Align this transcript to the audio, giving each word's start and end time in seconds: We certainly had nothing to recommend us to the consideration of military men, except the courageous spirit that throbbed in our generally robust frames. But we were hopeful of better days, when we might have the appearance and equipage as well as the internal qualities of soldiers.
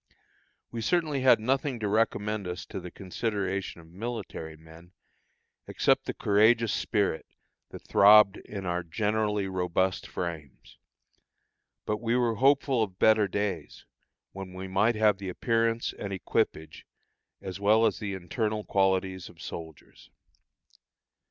We 0.71 0.81
certainly 0.81 1.21
had 1.21 1.39
nothing 1.39 1.79
to 1.79 1.87
recommend 1.87 2.47
us 2.47 2.65
to 2.65 2.79
the 2.79 2.89
consideration 2.89 3.81
of 3.81 3.91
military 3.91 4.57
men, 4.57 4.93
except 5.67 6.05
the 6.05 6.13
courageous 6.15 6.73
spirit 6.73 7.27
that 7.69 7.83
throbbed 7.83 8.37
in 8.37 8.65
our 8.65 8.81
generally 8.81 9.45
robust 9.47 10.07
frames. 10.07 10.79
But 11.85 11.97
we 12.01 12.15
were 12.15 12.33
hopeful 12.33 12.81
of 12.81 12.97
better 12.97 13.27
days, 13.27 13.85
when 14.31 14.53
we 14.53 14.67
might 14.67 14.95
have 14.95 15.19
the 15.19 15.29
appearance 15.29 15.93
and 15.93 16.11
equipage 16.11 16.87
as 17.39 17.59
well 17.59 17.85
as 17.85 17.99
the 17.99 18.15
internal 18.15 18.63
qualities 18.63 19.29
of 19.29 19.39
soldiers. 19.39 20.09